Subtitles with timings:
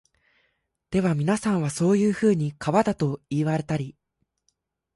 [0.89, 3.95] ではみなさんは、そういうふうに川だと云いわれたり、